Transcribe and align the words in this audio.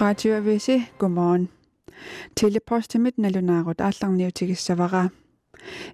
Radioavisi, 0.00 0.84
godmorgen. 0.98 1.48
Telepost 2.36 2.90
til 2.90 3.00
midnalunaarut 3.00 3.80
allarniutigisavara. 3.80 5.08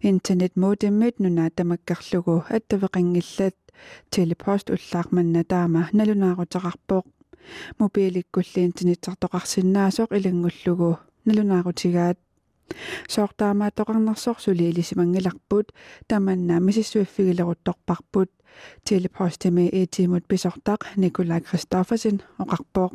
Internet 0.03 0.57
modemit 0.57 1.21
nuna 1.21 1.49
tamakkarlugu 1.57 2.37
attaveqingillat 2.51 3.55
telepost 4.13 4.71
ullaarmanna 4.71 5.43
taama 5.43 5.83
nalunaarutararpoq. 5.93 7.07
Mobiilikkulli 7.79 8.63
internettartoqarsinnaasoq 8.67 10.13
ilangullugu 10.21 10.93
nalunaarutigaat. 11.25 12.17
Soortaamaa 13.11 13.71
toqarnersoq 13.71 14.39
suliilisimangilarput 14.47 15.67
tamanna 16.09 16.61
misissuiffigileruttorparput 16.61 18.29
telepost 18.89 19.39
timi 19.41 19.69
etimut 19.83 20.25
pisortaq 20.29 20.81
Nikolai 20.97 21.41
Kristoffersen 21.41 22.21
oqarpoq. 22.41 22.93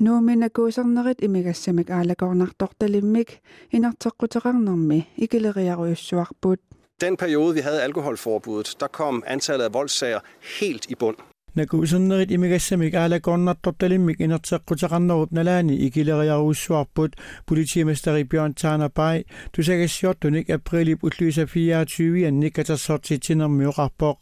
нуумина 0.00 0.48
куусарнерит 0.48 1.24
имигассамик 1.24 1.90
аалакорнарторталиммик 1.90 3.30
инартеккутерарнерми 3.72 5.06
икелериаруйуссуарпут 5.16 6.58
Den 7.00 7.16
periode, 7.16 7.54
vi 7.54 7.60
havde 7.60 7.82
alkoholforbuddet, 7.82 8.76
der 8.80 8.86
kom 8.86 9.22
antallet 9.26 9.64
af 9.64 9.74
voldssager 9.74 10.18
helt 10.60 10.86
i 10.90 10.94
bund. 10.94 11.16
nakuusunnerit 11.54 12.30
imigassamik 12.30 12.94
aalakoornartortalimmik 12.94 14.20
inerteqqutarannerup 14.20 15.32
nalaani 15.32 15.76
ikileriaruussuarput 15.76 17.12
politimesteri 17.46 18.24
Bjørn 18.24 18.54
Tarnabai 18.54 19.24
tusagassiortunik 19.52 20.50
aprilip 20.50 21.04
ulluisa 21.04 21.46
24 21.46 22.26
annikkatersortitinermiuqarpoq 22.26 24.16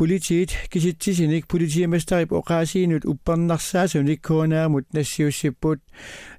politiit 0.00 0.48
kisitsisinik 0.72 1.44
politiimesterip 1.52 2.32
oqaasiinut 2.32 3.04
upparnarsaasunik 3.04 4.22
kuunaamut 4.26 4.84
nassiussippuut 4.94 5.78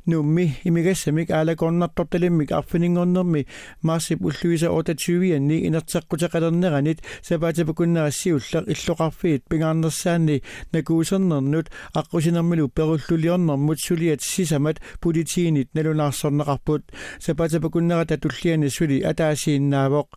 nummi 0.10 0.46
imigassamik 0.66 1.30
aalakornartortalimmik 1.32 2.52
arfiningornermi 2.58 3.44
maarsip 3.88 4.20
ulluisa 4.26 4.68
28 4.70 5.52
inerteqqutaqalerneranit 5.68 7.00
sapaatapakunnarassiullaq 7.28 8.66
illoqarfiit 8.74 9.44
pingaarnersaanni 9.50 10.38
nakuusernernut 10.74 11.68
аққусинермилу 12.00 12.68
перуллулиорнэрмут 12.78 13.80
сулиат 13.88 14.22
сисамат 14.32 14.78
политиинит 15.02 15.70
налунаарсорнеқарпут 15.76 16.84
сапатапакуннерата 17.24 18.16
туллиани 18.24 18.68
сули 18.78 18.98
атаасииннаавоқ 19.12 20.08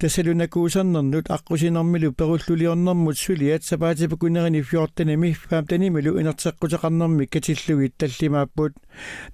тассалунакуусернернут 0.00 1.26
аққусинермилу 1.36 2.10
перуллулиорнэрмут 2.18 2.79
иллуарnermut 2.80 3.16
suliat 3.22 3.62
sapaatipakunerini 3.68 4.60
14nimi 4.68 5.28
15nimi 5.34 6.02
lu 6.04 6.12
inerteqqutaqarnermi 6.20 7.24
katillugi 7.32 7.88
tallimaappuut 8.00 8.74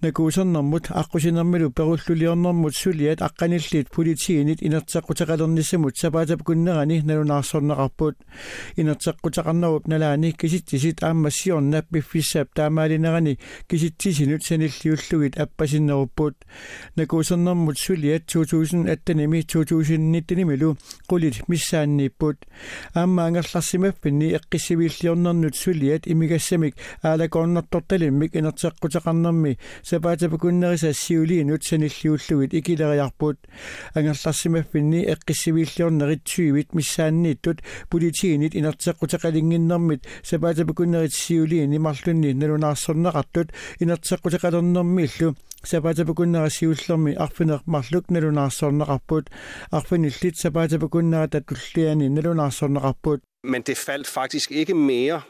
nakuusernermut 0.03 0.85
aqqusinermilu 1.01 1.69
perulluliornermut 1.77 2.75
suliat 2.81 3.19
aqqanilliit 3.27 3.87
politiinit 3.95 4.61
inerteqqutaqalernissamut 4.69 5.95
sapaatapakunerini 6.01 6.97
nalunaarsorneqarpuut 7.09 8.17
inerteqqutaqarnerup 8.81 9.85
nalaani 9.93 10.29
kisittisit 10.41 10.99
aammassiorna 11.07 11.81
piffissap 11.93 12.49
taamaalinerani 12.57 13.35
kisittisinut 13.69 14.43
sanilliullugit 14.49 15.35
appasineruppuut 15.45 16.37
nakuusernermut 16.97 17.77
suliat 17.87 18.23
2018nimi 18.37 19.39
2019nimi 19.51 20.55
lu 20.61 20.69
qulit 21.09 21.37
missaanniipput 21.49 22.37
aammaa 23.01 23.36
ангалларсимаффи 23.37 24.09
ни 24.09 24.29
эққиссивииллиорнэрнут 24.37 25.55
сулиат 25.57 26.07
имигассамик 26.07 26.75
аалакоорнарторталиммик 27.03 28.35
инертеққутеқарнэрми 28.35 29.59
сапаатапакуннериса 29.83 30.93
сиулиинут 30.93 31.65
саниллиуллугит 31.65 32.55
икилериарпут 32.55 33.39
ангалларсимаффи 33.95 34.79
ни 34.79 35.01
эққиссивииллиорнеритсуивит 35.13 36.73
миссаанниттут 36.75 37.61
политиинит 37.91 38.55
инертеққутеқалингиннэрмит 38.55 40.05
сапаатапакуннерит 40.25 41.13
сиулиин 41.13 41.77
имарлунни 41.77 42.33
налунаарсорнеқартут 42.33 43.51
инертеққутеқалернэрми 43.81 45.05
иллу 45.21 45.37
сапаатапакуннерасиуллерми 45.71 47.13
арфинер 47.27 47.61
марлук 47.73 48.07
налунаарсорнеқарпут 48.15 49.27
арфиниллит 49.73 50.37
sådan 52.57 52.71
en 52.71 52.83
rapport. 52.87 53.21
Men 53.45 53.63
det 53.67 53.77
faldt 53.79 54.07
faktisk 54.09 54.51
ikke 54.53 54.75
mere 54.75 55.21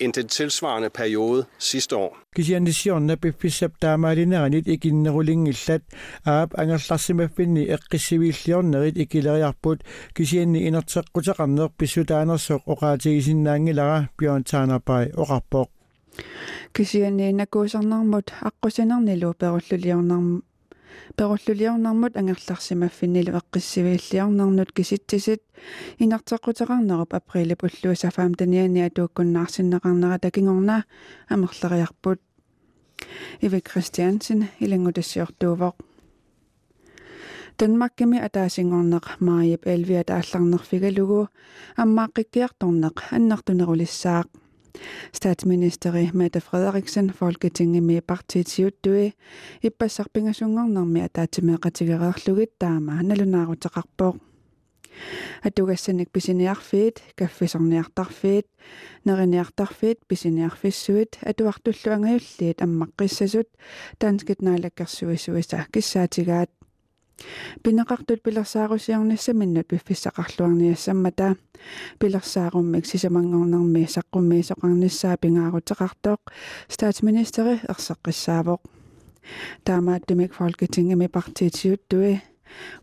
end 0.00 0.12
den 0.12 0.28
tilsvarende 0.28 0.90
periode 0.90 1.44
sidste 1.58 1.96
år. 1.96 2.18
Kisianisionna 2.36 3.14
befisab 3.14 3.72
taamalineranit 3.82 4.66
ikinnerulingillat 4.66 5.82
aap 6.26 6.50
angerlarsimaffinni 6.58 7.62
eqqissivillionnerit 7.74 8.96
ikileriarput 8.96 9.78
kisianni 10.16 10.60
inerteqqutaqarnerpisutaanersoq 10.68 12.62
oqaatigisinnaangilara 12.72 14.04
bjorn 14.18 14.44
og 14.74 14.82
oqarpoq 15.22 15.68
кисиани 16.76 17.28
накуусарнармут 17.38 18.28
аққусинарнилу 18.48 19.30
перуллулиорнарм 19.40 20.28
перуллулиорнармут 21.18 22.12
ангерларсимаффинилу 22.22 23.30
эққиссивииллиарнарнут 23.40 24.70
киситтисит 24.78 25.42
инартеққутеқарнеруп 26.02 27.10
априле 27.20 27.54
пуллуа 27.62 27.94
сафаам 28.04 28.32
таниани 28.40 28.80
атууккуннаарсиннеқарнера 28.88 30.18
такингорнаа 30.26 30.82
амерлариарпут 31.34 32.20
иве 33.44 33.58
кристиансен 33.68 34.40
илангутассиортуувоқ 34.64 35.76
Danmarkimi 37.62 38.18
ataasingorneq 38.26 39.06
Mariap 39.26 39.62
Elvia 39.74 40.02
taallarnerfigalugu 40.10 41.18
ammaaqqikiartorneq 41.84 42.96
annartunerulissaaq 43.16 44.26
Statsminister 45.12 46.10
Mette 46.14 46.40
Frederiksen, 46.40 47.10
Folketinget 47.12 47.82
med 47.82 48.00
partiet 48.00 48.48
Sjøt 48.48 48.84
Døde, 48.84 49.12
i 49.62 49.68
Bøsarpingasungen, 49.70 50.68
når 50.72 50.84
med 50.84 51.00
at 51.00 51.14
der 51.16 51.26
til 51.26 51.44
med 51.44 51.64
retikere 51.66 52.12
lukket 52.26 52.60
dame, 52.60 52.90
han 52.92 53.10
eller 53.10 53.24
nær 53.24 53.54
til 53.62 53.70
Rappor. 53.70 54.16
At 55.42 55.56
du 55.56 55.66
kan 55.66 55.76
sende 55.76 56.00
ikke 56.02 56.12
besinde 56.12 56.44
er 56.44 56.54
fedt, 56.54 57.02
kan 57.18 57.28
fisse 57.28 57.58
nær 57.58 57.82
der 57.96 58.42
når 59.04 59.16
en 59.16 59.28
nær 59.30 59.48
der 59.58 59.64
fedt, 59.72 59.98
besinde 60.08 60.42
er 60.42 60.48
fedt 60.56 61.18
at 61.22 61.38
du 61.38 61.44
har 61.44 61.58
du 61.66 61.72
slunget 61.72 62.36
lidt 62.40 62.60
af 62.60 62.68
makrisse 62.68 63.28
sødt, 63.28 63.46
dansket 64.00 64.42
nærlægger 64.42 64.84
søge 64.86 65.16
søge 65.16 65.42
sagt, 65.42 65.76
пинеқартут 67.62 68.22
пилерсаарусиорнассаминнут 68.22 69.66
пиффиссақарлуарниассамма 69.68 71.10
таа 71.12 71.36
пилерсааруммик 71.98 72.86
сисамангорнэрми 72.86 73.84
саққумми 73.96 74.42
соқарниссаа 74.50 75.16
пингаарутеқартоқ 75.22 76.18
статсминистери 76.68 77.54
ерсеққиссаавоқ 77.74 78.60
таамааттумик 79.64 80.34
фолкетингами 80.34 81.06
партиитиуттуи 81.08 82.20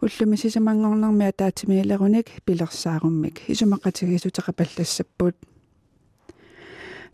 уллуми 0.02 0.36
сисамангорнэрми 0.36 1.26
атаатимиилеруник 1.32 2.28
пилерсааруммик 2.46 3.36
исумаққатигисутеқапаллассаппут 3.54 5.36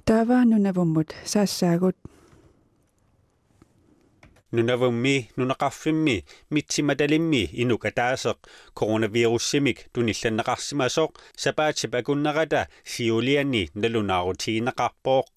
таава 0.09 0.43
нунавуммут 0.49 1.13
саассаагут 1.25 1.95
nunavummi 4.57 5.13
nunaqarfimmi 5.37 6.15
mitsimatalimmi 6.55 7.41
inuk 7.63 7.85
ataasek 7.89 8.39
coronavirussimik 8.77 9.77
tunillannaqarsimasoq 9.93 11.11
sapaatsi 11.43 11.87
pakunnerata 11.93 12.61
siulianni 12.93 13.61
nalunaarutiineqarpooq 13.81 15.27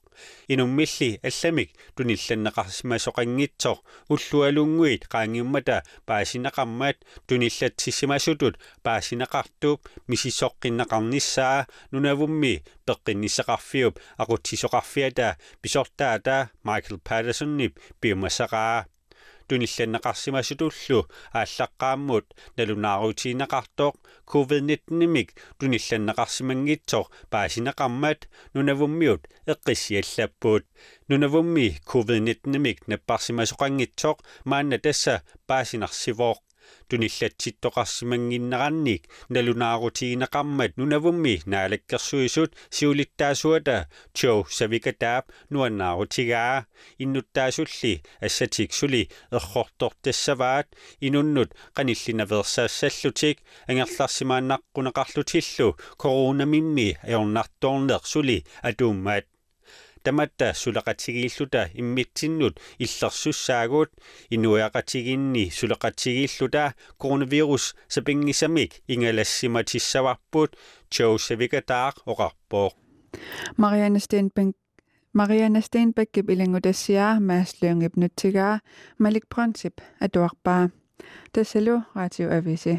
inummilli 0.52 1.08
allamik 1.28 1.68
e 1.74 1.82
tunillannaqarsimasoqanngitsoq 1.96 3.78
ullualuunguit 4.14 5.02
qaangiummata 5.12 5.76
paasineqarmat 6.08 6.96
tunillatsissimasutut 7.28 8.54
paasineqartuup 8.88 9.80
misissoqqinneqarnissaa 10.10 11.58
nunavummi 11.92 12.52
peqqinnisseqarfiup 12.86 13.94
aqutsisoqarfiata 14.24 15.28
pisortaata 15.62 16.36
michael 16.66 16.98
Patterson 17.06 17.54
patersonnip 17.58 17.72
piumassaqaa 18.00 18.74
dwi'n 19.52 19.62
illen 19.66 19.90
na 19.94 20.00
mae 20.04 20.40
eisiau 20.42 20.56
dwllw 20.60 21.00
a 21.38 21.42
llaqaamut 21.54 22.36
nalw 22.60 22.76
naarwiti 22.84 23.32
na 23.40 23.48
cofyd 23.54 23.82
COVID-19 24.34 25.04
imig 25.06 25.34
dwi'n 25.60 25.76
illen 25.78 26.08
na 26.08 26.14
kasi 26.20 26.46
mangitsoq 26.52 27.12
baasi 27.34 27.64
na 27.66 27.76
llebwyd 27.80 28.24
nunavummiut 28.54 29.28
efwmi 29.56 30.54
nunavummi 31.10 31.66
COVID-19 31.94 32.58
imig 32.60 32.80
ba 33.10 33.20
maanna 34.50 34.78
tassa 34.88 35.20
baasinarsivoq 35.48 36.43
tunillatittoqarsimanginnerannik 36.90 39.02
nalunaarutigneqarmat 39.32 40.72
nunavummi 40.78 41.34
naalakkersuisut 41.52 42.50
siulittaasuata 42.76 43.76
tjo 44.18 44.32
savikataap 44.56 45.24
nuannaarutigaa 45.50 46.64
innuttaasulli 47.04 47.92
assatiksuli 48.28 49.02
erkhortortassavaat 49.38 50.66
inunnut 51.08 51.50
qanillinaversaassallutik 51.76 53.36
angerlarsimaannaqqunaqarlutillu 53.70 55.68
koronamimmi 56.02 56.88
ajornartornerqsuli 57.12 58.38
atuummaat 58.68 59.24
таматта 60.06 60.52
сулеқатсигииллута 60.62 61.62
иммитсиннут 61.80 62.54
иллерсуссаагуут 62.84 63.90
инуяқатигинни 64.34 65.44
сулеқатсигииллута 65.58 66.64
коронавирус 67.00 67.64
сапингисамик 67.94 68.70
ингалассиматиссаварпут 68.92 70.50
чоусавикатаақ 70.94 71.94
оқарпоо 72.12 72.70
Marianne 73.62 74.00
Stenbæk 74.04 74.48
Marianne 75.20 75.60
Stenbæk 75.66 76.06
gib 76.14 76.26
ilingu 76.32 76.58
desia 76.64 77.06
mas 77.28 77.50
løng 77.62 77.84
ibnutiga 77.88 78.48
malik 79.02 79.24
princip 79.34 79.74
adorba. 80.06 80.56
Desilo 81.34 81.76
radio 81.96 82.26
avise. 82.38 82.76